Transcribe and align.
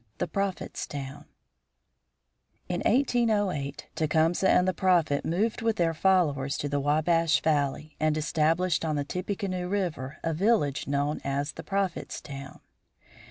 THE 0.17 0.27
PROPHET'S 0.27 0.87
TOWN 0.87 1.25
In 2.67 2.81
1808 2.87 3.85
Tecumseh 3.93 4.49
and 4.49 4.67
the 4.67 4.73
Prophet 4.73 5.23
moved 5.23 5.61
with 5.61 5.75
their 5.75 5.93
followers 5.93 6.57
to 6.57 6.67
the 6.67 6.79
Wabash 6.79 7.39
Valley, 7.43 7.95
and 7.99 8.17
established 8.17 8.83
on 8.83 8.95
the 8.95 9.03
Tippecanoe 9.05 9.67
River 9.69 10.17
a 10.23 10.33
village 10.33 10.87
known 10.87 11.21
as 11.23 11.51
the 11.51 11.61
Prophet's 11.61 12.19
Town. 12.19 12.61